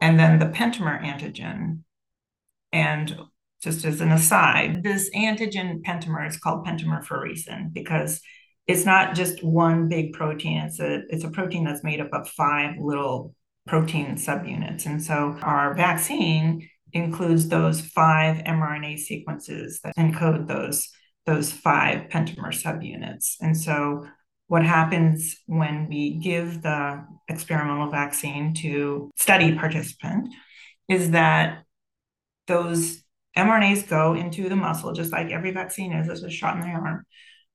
and 0.00 0.18
then 0.18 0.40
the 0.40 0.46
pentamer 0.46 1.00
antigen. 1.00 1.82
And 2.72 3.16
just 3.62 3.84
as 3.84 4.00
an 4.00 4.10
aside, 4.10 4.82
this 4.82 5.08
antigen 5.14 5.80
pentamer 5.82 6.28
is 6.28 6.38
called 6.38 6.66
pentamer 6.66 7.04
for 7.04 7.18
a 7.18 7.22
reason 7.22 7.70
because 7.72 8.20
it's 8.66 8.84
not 8.84 9.14
just 9.14 9.42
one 9.42 9.88
big 9.88 10.12
protein. 10.12 10.58
It's 10.58 10.80
a 10.80 11.02
it's 11.08 11.24
a 11.24 11.30
protein 11.30 11.64
that's 11.64 11.84
made 11.84 12.00
up 12.00 12.12
of 12.12 12.28
five 12.28 12.76
little 12.78 13.34
protein 13.66 14.14
subunits. 14.16 14.86
And 14.86 15.02
so 15.02 15.36
our 15.42 15.74
vaccine 15.74 16.68
includes 16.92 17.48
those 17.48 17.80
five 17.80 18.38
mRNA 18.44 18.98
sequences 18.98 19.80
that 19.82 19.94
encode 19.96 20.48
those 20.48 20.88
those 21.26 21.52
five 21.52 22.08
pentamer 22.08 22.52
subunits. 22.52 23.34
And 23.40 23.56
so 23.56 24.06
what 24.48 24.64
happens 24.64 25.36
when 25.46 25.88
we 25.88 26.14
give 26.14 26.62
the 26.62 27.04
experimental 27.28 27.90
vaccine 27.90 28.54
to 28.54 29.10
study 29.16 29.56
participant 29.56 30.32
is 30.88 31.10
that 31.10 31.64
those 32.46 33.02
mRNAs 33.36 33.88
go 33.88 34.14
into 34.14 34.48
the 34.48 34.56
muscle, 34.56 34.92
just 34.92 35.12
like 35.12 35.30
every 35.30 35.50
vaccine 35.50 35.92
is, 35.92 36.08
as 36.08 36.22
a 36.22 36.30
shot 36.30 36.54
in 36.54 36.60
the 36.60 36.68
arm. 36.68 37.04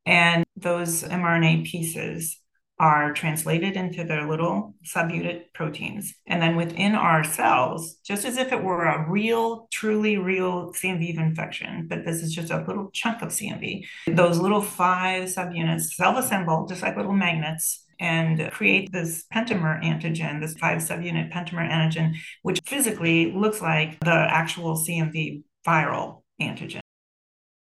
And 0.05 0.43
those 0.55 1.03
mRNA 1.03 1.65
pieces 1.65 2.37
are 2.81 3.13
translated 3.13 3.75
into 3.75 4.03
their 4.03 4.27
little 4.27 4.73
subunit 4.83 5.43
proteins. 5.53 6.15
And 6.25 6.41
then 6.41 6.55
within 6.55 6.95
our 6.95 7.23
cells, 7.23 7.97
just 8.03 8.25
as 8.25 8.37
if 8.37 8.51
it 8.51 8.63
were 8.63 8.85
a 8.85 9.07
real, 9.07 9.67
truly 9.71 10.17
real 10.17 10.73
CMV 10.73 11.15
infection, 11.15 11.85
but 11.87 12.05
this 12.05 12.23
is 12.23 12.33
just 12.33 12.51
a 12.51 12.65
little 12.67 12.89
chunk 12.91 13.21
of 13.21 13.29
CMV, 13.29 13.85
those 14.07 14.39
little 14.39 14.63
five 14.63 15.25
subunits 15.25 15.93
self 15.93 16.17
assemble 16.17 16.65
just 16.67 16.81
like 16.81 16.97
little 16.97 17.13
magnets 17.13 17.85
and 17.99 18.51
create 18.51 18.91
this 18.91 19.25
pentamer 19.31 19.79
antigen, 19.83 20.41
this 20.41 20.55
five 20.55 20.79
subunit 20.79 21.31
pentamer 21.31 21.69
antigen, 21.69 22.15
which 22.41 22.59
physically 22.65 23.31
looks 23.31 23.61
like 23.61 23.99
the 23.99 24.09
actual 24.11 24.75
CMV 24.75 25.43
viral 25.65 26.23
antigen. 26.41 26.80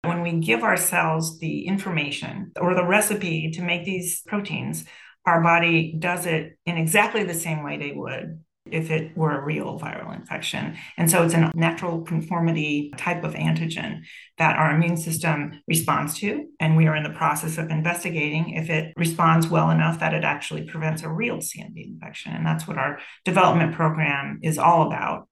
When 0.06 0.23
we 0.23 0.40
give 0.40 0.62
ourselves 0.62 1.38
the 1.38 1.66
information 1.66 2.52
or 2.61 2.75
the 2.75 2.84
recipe 2.84 3.50
to 3.52 3.62
make 3.62 3.84
these 3.84 4.23
proteins, 4.23 4.84
our 5.26 5.42
body 5.42 5.94
does 5.99 6.26
it 6.26 6.58
in 6.66 6.76
exactly 6.76 7.25
the 7.25 7.34
same 7.34 7.62
way 7.62 7.78
they 7.78 7.92
would 7.92 8.44
if 8.70 8.90
it 8.90 9.16
were 9.16 9.38
a 9.38 9.44
real 9.44 9.78
viral 9.78 10.14
infection. 10.14 10.76
And 10.96 11.11
so 11.11 11.23
it's 11.23 11.34
a 11.34 11.50
natural 11.54 12.02
conformity 12.02 12.92
type 12.96 13.23
of 13.23 13.34
antigen 13.34 14.00
that 14.38 14.56
our 14.56 14.75
immune 14.75 14.96
system 14.96 15.61
responds 15.68 16.18
to. 16.18 16.46
And 16.61 16.76
we 16.76 16.87
are 16.87 16.96
in 16.96 17.02
the 17.02 17.11
process 17.11 17.58
of 17.58 17.68
investigating 17.68 18.50
if 18.50 18.70
it 18.70 18.94
responds 18.96 19.49
well 19.49 19.70
enough 19.70 20.00
that 20.00 20.14
it 20.14 20.25
actually 20.25 20.62
prevents 20.62 21.02
a 21.02 21.11
real 21.11 21.38
CMV 21.38 21.87
infection. 21.87 22.32
And 22.32 22.46
that's 22.46 22.66
what 22.66 22.78
our 22.78 22.99
development 23.25 23.75
program 23.75 24.40
is 24.42 24.58
all 24.58 24.87
about. 24.87 25.28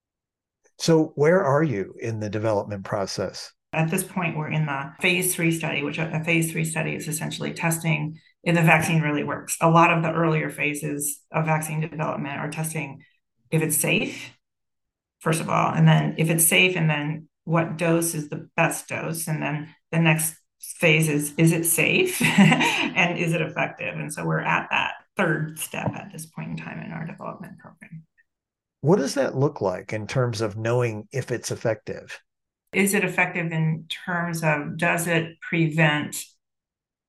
So, 0.78 1.12
where 1.14 1.42
are 1.42 1.62
you 1.62 1.94
in 2.00 2.20
the 2.20 2.30
development 2.30 2.84
process? 2.84 3.52
At 3.72 3.90
this 3.90 4.04
point, 4.04 4.36
we're 4.36 4.50
in 4.50 4.66
the 4.66 4.92
phase 5.00 5.34
three 5.34 5.50
study, 5.50 5.82
which 5.82 5.98
a 5.98 6.22
phase 6.24 6.52
three 6.52 6.64
study 6.64 6.94
is 6.94 7.08
essentially 7.08 7.54
testing 7.54 8.18
if 8.44 8.54
the 8.54 8.62
vaccine 8.62 9.00
really 9.00 9.24
works. 9.24 9.56
A 9.60 9.70
lot 9.70 9.90
of 9.90 10.02
the 10.02 10.12
earlier 10.12 10.50
phases 10.50 11.20
of 11.30 11.46
vaccine 11.46 11.80
development 11.80 12.38
are 12.38 12.50
testing 12.50 13.02
if 13.50 13.62
it's 13.62 13.76
safe, 13.76 14.32
first 15.20 15.40
of 15.40 15.48
all, 15.48 15.72
and 15.72 15.86
then 15.86 16.16
if 16.18 16.28
it's 16.28 16.46
safe, 16.46 16.76
and 16.76 16.90
then 16.90 17.28
what 17.44 17.76
dose 17.76 18.14
is 18.14 18.28
the 18.28 18.48
best 18.56 18.88
dose, 18.88 19.26
and 19.26 19.42
then 19.42 19.74
the 19.90 19.98
next 19.98 20.34
phase 20.58 21.08
is 21.08 21.34
is 21.38 21.52
it 21.52 21.64
safe 21.64 22.22
and 22.38 23.18
is 23.18 23.32
it 23.32 23.40
effective? 23.40 23.94
And 23.94 24.12
so 24.12 24.24
we're 24.24 24.40
at 24.40 24.68
that 24.70 24.94
third 25.16 25.58
step 25.58 25.92
at 25.94 26.12
this 26.12 26.26
point 26.26 26.50
in 26.50 26.56
time 26.56 26.80
in 26.80 26.92
our 26.92 27.06
development 27.06 27.58
program. 27.58 28.04
What 28.80 28.98
does 28.98 29.14
that 29.14 29.36
look 29.36 29.60
like 29.60 29.92
in 29.92 30.06
terms 30.06 30.40
of 30.40 30.56
knowing 30.56 31.08
if 31.12 31.30
it's 31.30 31.50
effective? 31.50 32.20
Is 32.72 32.94
it 32.94 33.04
effective 33.04 33.52
in 33.52 33.86
terms 33.88 34.42
of 34.42 34.76
does 34.76 35.06
it 35.06 35.40
prevent 35.40 36.24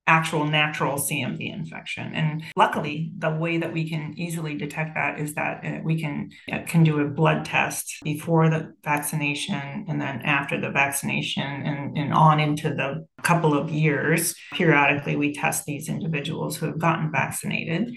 actual 0.07 0.45
natural 0.45 0.97
CMV 0.97 1.53
infection. 1.53 2.13
And 2.13 2.43
luckily, 2.55 3.11
the 3.17 3.31
way 3.31 3.57
that 3.57 3.71
we 3.71 3.89
can 3.89 4.13
easily 4.17 4.55
detect 4.55 4.95
that 4.95 5.19
is 5.19 5.33
that 5.35 5.63
uh, 5.65 5.79
we 5.83 5.99
can 5.99 6.29
uh, 6.51 6.59
can 6.67 6.83
do 6.83 6.99
a 6.99 7.07
blood 7.07 7.45
test 7.45 7.95
before 8.03 8.49
the 8.49 8.73
vaccination 8.83 9.85
and 9.87 10.01
then 10.01 10.21
after 10.23 10.59
the 10.59 10.71
vaccination 10.71 11.43
and, 11.43 11.97
and 11.97 12.13
on 12.13 12.39
into 12.39 12.69
the 12.69 13.05
couple 13.21 13.57
of 13.57 13.69
years. 13.69 14.35
Periodically, 14.51 15.15
we 15.15 15.33
test 15.33 15.65
these 15.65 15.87
individuals 15.87 16.57
who 16.57 16.65
have 16.65 16.79
gotten 16.79 17.11
vaccinated. 17.11 17.93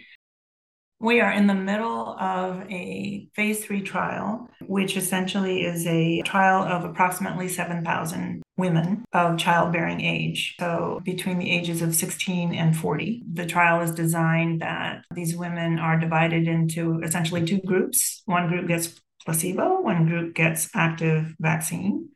We 0.98 1.20
are 1.20 1.30
in 1.30 1.46
the 1.46 1.54
middle 1.54 2.16
of 2.18 2.62
a 2.70 3.28
phase 3.34 3.64
three 3.64 3.82
trial, 3.82 4.48
which 4.62 4.96
essentially 4.96 5.62
is 5.62 5.86
a 5.86 6.22
trial 6.22 6.62
of 6.62 6.84
approximately 6.84 7.48
7,000 7.48 8.42
women 8.56 9.04
of 9.12 9.36
childbearing 9.36 10.00
age, 10.00 10.56
so 10.58 11.00
between 11.04 11.38
the 11.38 11.50
ages 11.50 11.82
of 11.82 11.94
16 11.94 12.54
and 12.54 12.74
40. 12.74 13.24
The 13.34 13.44
trial 13.44 13.82
is 13.82 13.90
designed 13.90 14.62
that 14.62 15.04
these 15.14 15.36
women 15.36 15.78
are 15.78 16.00
divided 16.00 16.48
into 16.48 17.00
essentially 17.02 17.44
two 17.44 17.60
groups. 17.60 18.22
One 18.24 18.48
group 18.48 18.66
gets 18.66 18.98
placebo, 19.24 19.82
one 19.82 20.06
group 20.06 20.34
gets 20.34 20.70
active 20.74 21.34
vaccine. 21.38 22.08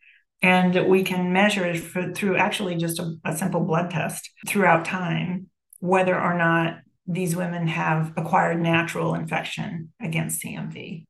And 0.43 0.89
we 0.89 1.03
can 1.03 1.35
measure 1.35 1.75
for, 1.75 2.13
through 2.13 2.39
actually 2.39 2.77
just 2.77 2.99
a, 2.99 3.15
a 3.27 3.37
simple 3.37 3.61
blood 3.61 3.91
test 3.91 4.31
throughout 4.47 4.87
time 4.87 5.49
whether 5.81 6.19
or 6.19 6.37
not 6.37 6.79
these 7.07 7.37
women 7.37 7.67
have 7.67 8.13
acquired 8.17 8.61
natural 8.61 9.15
infection 9.15 9.93
against 10.01 10.43
CMV. 10.43 11.07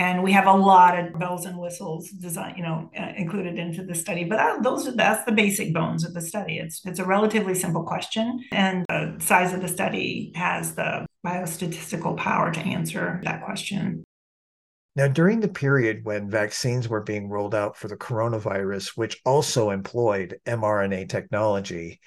And 0.00 0.22
we 0.22 0.30
have 0.32 0.46
a 0.46 0.52
lot 0.52 0.96
of 0.96 1.18
bells 1.18 1.44
and 1.44 1.58
whistles 1.58 2.08
design, 2.10 2.54
you 2.56 2.62
know, 2.62 2.88
uh, 2.96 3.12
included 3.16 3.58
into 3.58 3.82
the 3.82 3.96
study. 3.96 4.22
But 4.22 4.36
that, 4.36 4.62
those 4.62 4.86
are 4.86 4.92
that's 4.92 5.24
the 5.24 5.32
basic 5.32 5.74
bones 5.74 6.04
of 6.04 6.14
the 6.14 6.20
study. 6.20 6.58
It's 6.58 6.80
it's 6.86 7.00
a 7.00 7.04
relatively 7.04 7.54
simple 7.56 7.82
question, 7.82 8.44
and 8.52 8.84
the 8.88 9.16
size 9.18 9.52
of 9.52 9.60
the 9.60 9.66
study 9.66 10.30
has 10.36 10.76
the 10.76 11.04
biostatistical 11.26 12.16
power 12.16 12.52
to 12.52 12.60
answer 12.60 13.20
that 13.24 13.44
question. 13.44 14.04
Now, 14.94 15.08
during 15.08 15.40
the 15.40 15.48
period 15.48 16.04
when 16.04 16.30
vaccines 16.30 16.88
were 16.88 17.02
being 17.02 17.28
rolled 17.28 17.54
out 17.54 17.76
for 17.76 17.88
the 17.88 17.96
coronavirus, 17.96 18.96
which 18.96 19.20
also 19.24 19.70
employed 19.70 20.38
mRNA 20.46 21.08
technology, 21.08 22.00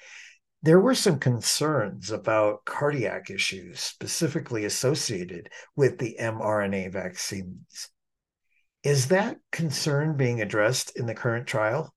there 0.62 0.80
were 0.80 0.94
some 0.94 1.18
concerns 1.18 2.10
about 2.10 2.64
cardiac 2.64 3.30
issues 3.30 3.80
specifically 3.80 4.64
associated 4.64 5.48
with 5.74 5.98
the 5.98 6.16
mRNA 6.20 6.92
vaccines. 6.92 7.88
Is 8.84 9.08
that 9.08 9.38
concern 9.50 10.16
being 10.16 10.40
addressed 10.40 10.96
in 10.96 11.06
the 11.06 11.14
current 11.14 11.46
trial? 11.46 11.92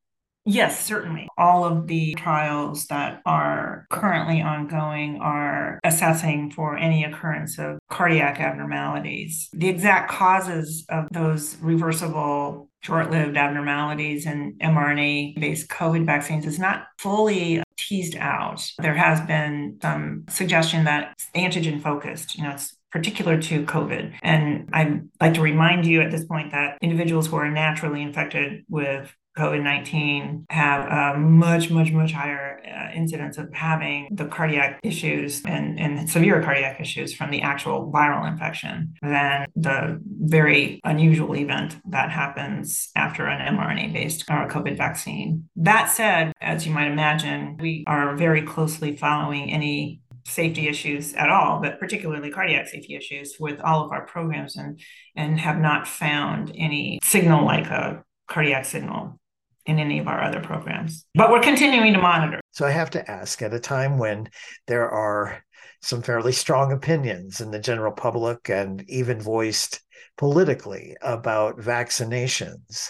Yes, 0.47 0.85
certainly. 0.85 1.27
All 1.39 1.65
of 1.65 1.87
the 1.87 2.13
trials 2.13 2.85
that 2.87 3.21
are 3.25 3.87
currently 3.89 4.41
ongoing 4.41 5.17
are 5.19 5.79
assessing 5.83 6.51
for 6.51 6.77
any 6.77 7.03
occurrence 7.03 7.57
of 7.57 7.79
cardiac 7.89 8.39
abnormalities. 8.39 9.49
The 9.53 9.69
exact 9.69 10.11
causes 10.11 10.85
of 10.89 11.07
those 11.11 11.57
reversible 11.61 12.69
short 12.81 13.09
lived 13.09 13.37
abnormalities 13.37 14.27
in 14.27 14.55
mRNA 14.61 15.39
based 15.39 15.67
COVID 15.69 16.05
vaccines 16.05 16.45
is 16.45 16.59
not 16.59 16.85
fully 16.99 17.63
teased 17.87 18.15
out. 18.17 18.65
There 18.79 18.95
has 18.95 19.21
been 19.21 19.77
some 19.81 20.25
suggestion 20.29 20.85
that 20.85 21.13
it's 21.13 21.27
antigen 21.35 21.81
focused, 21.81 22.37
you 22.37 22.43
know, 22.43 22.51
it's 22.51 22.75
particular 22.91 23.41
to 23.41 23.65
COVID. 23.65 24.13
And 24.23 24.69
I'd 24.71 25.01
like 25.19 25.33
to 25.33 25.41
remind 25.41 25.85
you 25.85 26.01
at 26.01 26.11
this 26.11 26.25
point 26.25 26.51
that 26.51 26.77
individuals 26.81 27.27
who 27.27 27.35
are 27.35 27.51
naturally 27.51 28.01
infected 28.01 28.63
with 28.69 29.13
COVID 29.37 29.63
19 29.63 30.45
have 30.49 30.85
a 30.85 31.19
much, 31.19 31.69
much, 31.69 31.91
much 31.91 32.13
higher 32.13 32.61
uh, 32.65 32.95
incidence 32.95 33.37
of 33.37 33.53
having 33.53 34.07
the 34.11 34.25
cardiac 34.25 34.79
issues 34.83 35.41
and, 35.45 35.79
and 35.79 36.09
severe 36.09 36.41
cardiac 36.41 36.79
issues 36.79 37.13
from 37.13 37.31
the 37.31 37.41
actual 37.41 37.91
viral 37.91 38.29
infection 38.29 38.93
than 39.01 39.45
the 39.55 39.99
very 40.05 40.79
unusual 40.85 41.35
event 41.35 41.75
that 41.89 42.11
happens 42.11 42.89
after 42.95 43.25
an 43.25 43.55
mRNA 43.55 43.93
based 43.93 44.23
uh, 44.29 44.47
COVID 44.47 44.77
vaccine. 44.77 45.49
That 45.57 45.89
said, 45.89 46.31
as 46.41 46.65
you 46.65 46.73
might 46.73 46.91
imagine, 46.91 47.57
we 47.57 47.83
are 47.87 48.15
very 48.15 48.41
closely 48.41 48.95
following 48.95 49.51
any 49.51 50.01
safety 50.27 50.67
issues 50.67 51.13
at 51.13 51.29
all, 51.29 51.59
but 51.61 51.79
particularly 51.79 52.31
cardiac 52.31 52.67
safety 52.67 52.95
issues 52.95 53.35
with 53.39 53.59
all 53.61 53.85
of 53.85 53.91
our 53.91 54.05
programs 54.05 54.55
and, 54.55 54.79
and 55.15 55.39
have 55.39 55.59
not 55.59 55.87
found 55.87 56.51
any 56.57 56.99
signal 57.03 57.45
like 57.45 57.67
a 57.67 58.03
cardiac 58.27 58.65
signal 58.65 59.19
in 59.65 59.79
any 59.79 59.99
of 59.99 60.07
our 60.07 60.21
other 60.21 60.39
programs. 60.39 61.05
But 61.15 61.31
we're 61.31 61.41
continuing 61.41 61.93
to 61.93 61.99
monitor. 61.99 62.39
So 62.51 62.65
I 62.65 62.71
have 62.71 62.91
to 62.91 63.11
ask 63.11 63.41
at 63.41 63.53
a 63.53 63.59
time 63.59 63.97
when 63.97 64.29
there 64.67 64.89
are 64.89 65.43
some 65.81 66.01
fairly 66.01 66.31
strong 66.31 66.71
opinions 66.71 67.41
in 67.41 67.51
the 67.51 67.59
general 67.59 67.91
public 67.91 68.49
and 68.49 68.83
even 68.89 69.19
voiced 69.19 69.81
politically 70.17 70.95
about 71.01 71.59
vaccinations, 71.59 72.89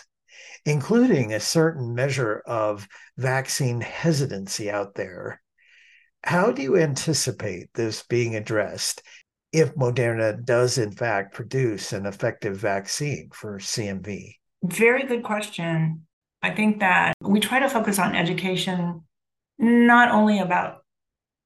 including 0.65 1.33
a 1.33 1.39
certain 1.39 1.93
measure 1.95 2.41
of 2.45 2.87
vaccine 3.17 3.81
hesitancy 3.81 4.69
out 4.69 4.95
there. 4.95 5.41
How 6.23 6.51
do 6.51 6.61
you 6.61 6.77
anticipate 6.77 7.69
this 7.73 8.03
being 8.03 8.35
addressed 8.35 9.01
if 9.51 9.73
Moderna 9.75 10.43
does, 10.43 10.77
in 10.77 10.91
fact, 10.91 11.33
produce 11.33 11.93
an 11.93 12.05
effective 12.05 12.57
vaccine 12.57 13.29
for 13.33 13.59
CMV? 13.59 14.35
Very 14.63 15.05
good 15.05 15.23
question. 15.23 16.07
I 16.45 16.53
think 16.53 16.79
that 16.79 17.15
we 17.21 17.39
try 17.39 17.57
to 17.57 17.67
focus 17.67 17.97
on 17.97 18.15
education, 18.15 19.01
not 19.57 20.11
only 20.11 20.37
about 20.37 20.83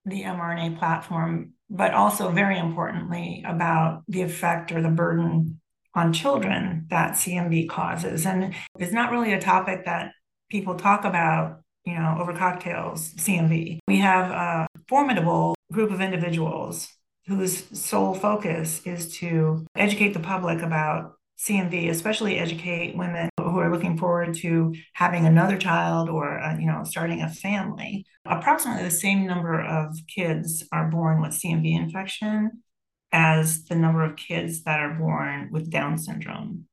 the 0.03 0.23
mRNA 0.23 0.77
platform, 0.77 1.53
but 1.69 1.93
also 1.93 2.31
very 2.31 2.59
importantly 2.59 3.41
about 3.47 4.03
the 4.09 4.23
effect 4.23 4.73
or 4.73 4.81
the 4.81 4.89
burden 4.89 5.61
on 5.95 6.11
children 6.11 6.85
that 6.89 7.13
CMV 7.13 7.69
causes. 7.69 8.25
And 8.25 8.53
it's 8.77 8.91
not 8.91 9.09
really 9.09 9.31
a 9.31 9.39
topic 9.39 9.85
that 9.85 10.11
people 10.51 10.75
talk 10.75 11.05
about, 11.05 11.61
you 11.85 11.93
know, 11.93 12.17
over 12.19 12.33
cocktails, 12.33 13.13
CMV. 13.13 13.79
We 13.87 13.99
have 13.99 14.31
a 14.31 14.67
formidable 14.89 15.55
group 15.71 15.91
of 15.91 16.01
individuals 16.01 16.89
whose 17.25 17.63
sole 17.79 18.15
focus 18.15 18.81
is 18.85 19.15
to 19.19 19.65
educate 19.77 20.13
the 20.13 20.19
public 20.19 20.61
about 20.61 21.13
CMV, 21.39 21.89
especially 21.89 22.37
educate 22.37 22.97
women 22.97 23.29
are 23.59 23.71
looking 23.71 23.97
forward 23.97 24.33
to 24.35 24.73
having 24.93 25.25
another 25.25 25.57
child 25.57 26.09
or 26.09 26.39
uh, 26.39 26.57
you 26.57 26.67
know 26.67 26.83
starting 26.83 27.21
a 27.21 27.29
family. 27.29 28.05
Approximately 28.25 28.83
the 28.83 28.91
same 28.91 29.25
number 29.25 29.59
of 29.59 29.97
kids 30.13 30.63
are 30.71 30.89
born 30.89 31.21
with 31.21 31.31
CMV 31.31 31.75
infection 31.75 32.63
as 33.11 33.65
the 33.65 33.75
number 33.75 34.03
of 34.03 34.15
kids 34.15 34.63
that 34.63 34.79
are 34.79 34.93
born 34.93 35.49
with 35.51 35.69
Down 35.69 35.97
syndrome. 35.97 36.65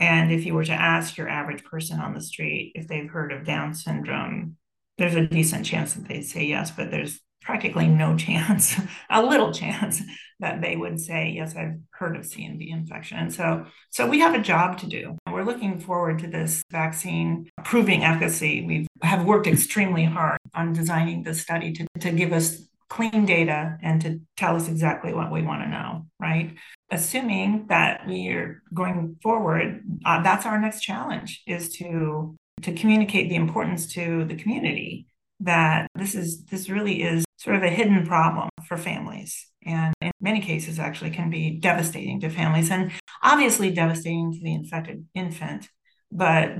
And 0.00 0.32
if 0.32 0.44
you 0.44 0.54
were 0.54 0.64
to 0.64 0.72
ask 0.72 1.16
your 1.16 1.28
average 1.28 1.64
person 1.64 2.00
on 2.00 2.14
the 2.14 2.20
street 2.20 2.72
if 2.74 2.88
they've 2.88 3.08
heard 3.08 3.32
of 3.32 3.44
Down 3.44 3.74
syndrome, 3.74 4.56
there's 4.98 5.14
a 5.14 5.26
decent 5.26 5.66
chance 5.66 5.94
that 5.94 6.08
they'd 6.08 6.22
say 6.22 6.44
yes, 6.44 6.70
but 6.70 6.90
there's 6.90 7.20
practically 7.42 7.86
no 7.86 8.16
chance, 8.18 8.74
a 9.10 9.22
little 9.22 9.52
chance 9.52 10.02
that 10.40 10.60
they 10.60 10.76
would 10.76 11.00
say, 11.00 11.32
yes, 11.34 11.54
I've 11.54 11.78
heard 11.90 12.16
of 12.16 12.24
CMV 12.24 12.70
infection. 12.70 13.18
And 13.18 13.32
so, 13.32 13.66
so 13.90 14.08
we 14.08 14.20
have 14.20 14.34
a 14.34 14.42
job 14.42 14.78
to 14.78 14.86
do. 14.86 15.16
We're 15.44 15.52
looking 15.52 15.78
forward 15.78 16.20
to 16.20 16.26
this 16.26 16.62
vaccine 16.70 17.50
proving 17.64 18.02
efficacy. 18.02 18.64
We 18.64 18.86
have 19.02 19.26
worked 19.26 19.46
extremely 19.46 20.04
hard 20.04 20.38
on 20.54 20.72
designing 20.72 21.22
the 21.22 21.34
study 21.34 21.70
to, 21.74 21.86
to 22.00 22.12
give 22.12 22.32
us 22.32 22.66
clean 22.88 23.26
data 23.26 23.76
and 23.82 24.00
to 24.00 24.20
tell 24.38 24.56
us 24.56 24.68
exactly 24.68 25.12
what 25.12 25.30
we 25.30 25.42
want 25.42 25.62
to 25.62 25.68
know, 25.68 26.06
right? 26.18 26.54
Assuming 26.90 27.66
that 27.68 28.06
we 28.06 28.28
are 28.28 28.62
going 28.72 29.16
forward, 29.22 29.82
uh, 30.06 30.22
that's 30.22 30.46
our 30.46 30.58
next 30.58 30.80
challenge 30.80 31.42
is 31.46 31.68
to 31.76 32.34
to 32.62 32.72
communicate 32.72 33.28
the 33.28 33.36
importance 33.36 33.92
to 33.92 34.24
the 34.24 34.36
community 34.36 35.06
that 35.40 35.88
this 35.94 36.14
is 36.14 36.44
this 36.46 36.70
really 36.70 37.02
is 37.02 37.24
sort 37.36 37.56
of 37.56 37.62
a 37.62 37.68
hidden 37.68 38.06
problem 38.06 38.48
for 38.66 38.78
families 38.78 39.48
and 39.64 39.94
in 40.00 40.10
many 40.20 40.40
cases 40.40 40.78
actually 40.78 41.10
can 41.10 41.30
be 41.30 41.58
devastating 41.58 42.20
to 42.20 42.30
families 42.30 42.70
and 42.70 42.92
obviously 43.22 43.70
devastating 43.70 44.32
to 44.32 44.40
the 44.40 44.54
infected 44.54 45.06
infant 45.14 45.68
but 46.10 46.50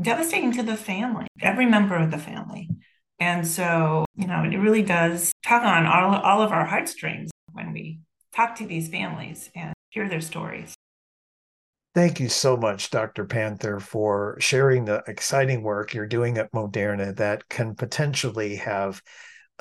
devastating 0.00 0.52
to 0.52 0.62
the 0.62 0.76
family 0.76 1.26
every 1.40 1.66
member 1.66 1.96
of 1.96 2.10
the 2.10 2.18
family 2.18 2.68
and 3.18 3.46
so 3.46 4.04
you 4.16 4.26
know 4.26 4.42
it 4.42 4.56
really 4.56 4.82
does 4.82 5.32
tug 5.44 5.62
on 5.62 5.86
all, 5.86 6.14
all 6.20 6.42
of 6.42 6.52
our 6.52 6.64
heartstrings 6.64 7.30
when 7.52 7.72
we 7.72 8.00
talk 8.34 8.54
to 8.54 8.66
these 8.66 8.88
families 8.88 9.50
and 9.54 9.72
hear 9.90 10.08
their 10.08 10.20
stories 10.20 10.74
Thank 11.94 12.20
you 12.20 12.30
so 12.30 12.56
much, 12.56 12.88
Dr. 12.88 13.26
Panther, 13.26 13.78
for 13.78 14.38
sharing 14.40 14.86
the 14.86 15.02
exciting 15.06 15.62
work 15.62 15.92
you're 15.92 16.06
doing 16.06 16.38
at 16.38 16.50
Moderna 16.52 17.14
that 17.16 17.50
can 17.50 17.74
potentially 17.74 18.56
have 18.56 19.02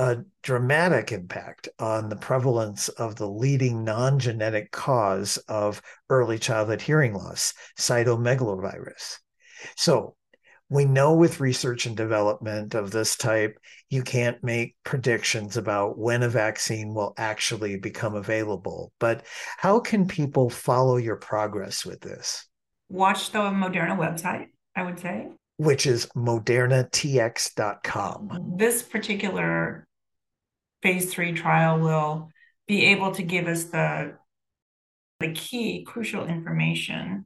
a 0.02 0.26
dramatic 0.42 1.12
impact 1.12 1.70
on 1.78 2.10
the 2.10 2.16
prevalence 2.16 2.90
of 2.90 3.18
the 3.18 3.30
leading 3.30 3.84
non 3.84 4.18
genetic 4.18 4.72
cause 4.72 5.38
of 5.48 5.80
early 6.10 6.40
childhood 6.40 6.82
hearing 6.82 7.14
loss, 7.14 7.54
cytomegalovirus. 7.78 9.18
So, 9.78 10.16
we 10.70 10.86
know 10.86 11.14
with 11.14 11.40
research 11.40 11.86
and 11.86 11.96
development 11.96 12.74
of 12.74 12.90
this 12.90 13.16
type, 13.16 13.60
you 13.92 14.02
can't 14.02 14.44
make 14.44 14.76
predictions 14.84 15.56
about 15.56 16.00
when 16.00 16.24
a 16.24 16.30
vaccine 16.30 16.96
will 16.96 17.14
actually 17.16 17.78
become 17.78 18.16
available. 18.16 18.92
But 19.00 19.24
how 19.58 19.82
can 19.82 20.08
people 20.08 20.50
follow 20.50 20.98
your 20.98 21.18
progress 21.18 21.86
with 21.86 22.02
this? 22.02 22.48
Watch 22.90 23.32
the 23.32 23.38
Moderna 23.38 23.96
website, 23.96 24.48
I 24.76 24.82
would 24.82 25.00
say. 25.00 25.28
Which 25.58 25.86
is 25.86 26.08
modernatx.com. 26.16 28.56
This 28.58 28.82
particular 28.82 29.86
phase 30.82 31.13
three 31.13 31.34
trial 31.34 31.80
will 31.80 32.30
be 32.67 32.86
able 32.86 33.12
to 33.12 33.24
give 33.24 33.48
us 33.48 33.65
the, 33.65 34.13
the 35.20 35.32
key 35.32 35.84
crucial 35.84 36.26
information 36.26 37.26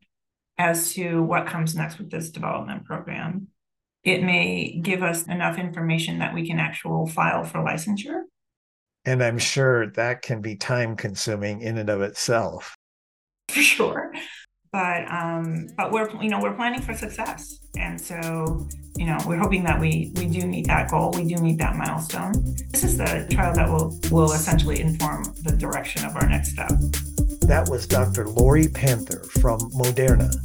as 0.58 0.94
to 0.94 1.22
what 1.22 1.48
comes 1.48 1.76
next 1.76 1.98
with 1.98 2.10
this 2.10 2.30
development 2.30 2.86
program. 2.86 3.48
It 4.04 4.24
may 4.24 4.80
give 4.82 5.04
us 5.04 5.24
enough 5.24 5.58
information 5.58 6.20
that 6.20 6.34
we 6.34 6.48
can 6.48 6.60
actual 6.60 7.08
file 7.08 7.44
for 7.44 7.60
licensure. 7.60 8.22
And 9.06 9.24
I'm 9.24 9.38
sure 9.38 9.92
that 9.92 10.22
can 10.22 10.42
be 10.42 10.56
time 10.56 10.96
consuming 10.96 11.62
in 11.62 11.78
and 11.78 11.90
of 11.90 12.02
itself. 12.02 12.76
For 13.50 13.62
sure. 13.62 14.12
But 14.76 15.10
um, 15.10 15.70
but 15.78 15.94
we're 15.94 16.10
you 16.22 16.30
know 16.30 16.42
we're 16.42 16.54
planning 16.54 16.82
for 16.82 16.94
success. 16.94 17.62
And 17.78 18.00
so, 18.00 18.68
you 18.98 19.06
know, 19.06 19.18
we're 19.26 19.38
hoping 19.38 19.64
that 19.64 19.80
we 19.80 20.12
we 20.18 20.28
do 20.28 20.46
meet 20.46 20.68
that 20.68 20.92
goal. 20.92 21.14
We 21.16 21.24
do 21.24 21.42
meet 21.42 21.60
that 21.60 21.78
milestone. 21.78 22.34
This 22.72 22.84
is 22.84 22.98
the 22.98 23.26
trial 23.32 23.56
that 23.56 23.70
will 23.70 23.98
will 24.12 24.34
essentially 24.34 24.82
inform 24.82 25.34
the 25.44 25.54
direction 25.54 26.04
of 26.04 26.18
our 26.18 26.28
next 26.28 26.52
step. 26.52 26.68
That 27.48 27.70
was 27.70 27.88
Dr. 27.88 28.28
Lori 28.28 28.68
Panther 28.68 29.24
from 29.40 29.62
Moderna. 29.72 30.36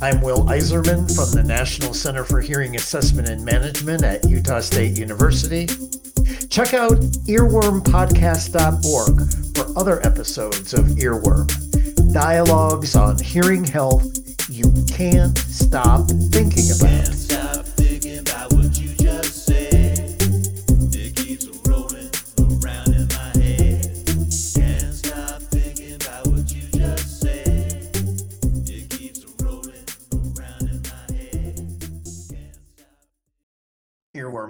I'm 0.00 0.22
Will 0.22 0.44
Eiserman 0.44 1.12
from 1.12 1.32
the 1.32 1.42
National 1.42 1.92
Center 1.92 2.22
for 2.22 2.40
Hearing 2.40 2.76
Assessment 2.76 3.28
and 3.28 3.44
Management 3.44 4.04
at 4.04 4.24
Utah 4.28 4.60
State 4.60 4.96
University. 4.96 5.66
Check 6.50 6.72
out 6.72 7.00
earwormpodcast.org 7.26 9.56
for 9.56 9.76
other 9.76 10.00
episodes 10.06 10.72
of 10.72 10.84
Earworm, 10.84 11.71
dialogues 12.12 12.94
on 12.94 13.18
hearing 13.18 13.64
health 13.64 14.04
you 14.50 14.70
can't 14.86 15.38
stop 15.38 16.06
thinking 16.30 16.70
about. 16.78 17.31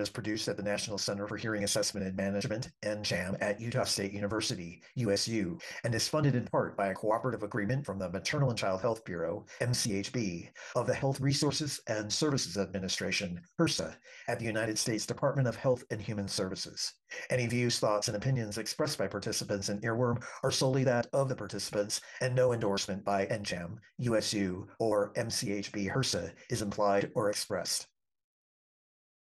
Is 0.02 0.10
produced 0.10 0.48
at 0.48 0.56
the 0.56 0.62
National 0.62 0.98
Center 0.98 1.26
for 1.26 1.36
Hearing 1.36 1.64
Assessment 1.64 2.06
and 2.06 2.16
Management, 2.16 2.70
NCHAM, 2.84 3.38
at 3.40 3.60
Utah 3.60 3.84
State 3.84 4.12
University, 4.12 4.82
USU, 4.96 5.56
and 5.84 5.94
is 5.94 6.08
funded 6.08 6.34
in 6.34 6.44
part 6.44 6.76
by 6.76 6.88
a 6.88 6.94
cooperative 6.94 7.44
agreement 7.44 7.86
from 7.86 7.98
the 7.98 8.10
Maternal 8.10 8.50
and 8.50 8.58
Child 8.58 8.82
Health 8.82 9.04
Bureau, 9.04 9.46
MCHB, 9.60 10.48
of 10.74 10.86
the 10.86 10.94
Health 10.94 11.20
Resources 11.20 11.80
and 11.86 12.12
Services 12.12 12.58
Administration, 12.58 13.40
HRSA, 13.60 13.94
at 14.28 14.38
the 14.38 14.44
United 14.44 14.78
States 14.78 15.06
Department 15.06 15.46
of 15.46 15.56
Health 15.56 15.84
and 15.90 16.02
Human 16.02 16.26
Services. 16.26 16.94
Any 17.30 17.46
views, 17.46 17.78
thoughts, 17.78 18.08
and 18.08 18.16
opinions 18.16 18.58
expressed 18.58 18.98
by 18.98 19.06
participants 19.06 19.68
in 19.68 19.80
Earworm 19.82 20.22
are 20.42 20.50
solely 20.50 20.82
that 20.84 21.06
of 21.12 21.28
the 21.28 21.36
participants, 21.36 22.00
and 22.20 22.34
no 22.34 22.52
endorsement 22.52 23.04
by 23.04 23.26
NCHAM, 23.26 23.76
USU, 23.98 24.66
or 24.80 25.12
MCHB 25.14 25.92
HRSA 25.92 26.32
is 26.50 26.62
implied 26.62 27.12
or 27.14 27.30
expressed. 27.30 27.86